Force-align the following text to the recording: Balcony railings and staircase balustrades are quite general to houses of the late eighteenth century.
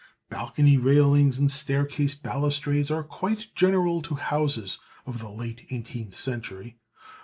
Balcony 0.31 0.77
railings 0.77 1.37
and 1.37 1.51
staircase 1.51 2.15
balustrades 2.15 2.89
are 2.89 3.03
quite 3.03 3.53
general 3.53 4.01
to 4.01 4.15
houses 4.15 4.79
of 5.05 5.19
the 5.19 5.29
late 5.29 5.67
eighteenth 5.69 6.15
century. 6.15 6.79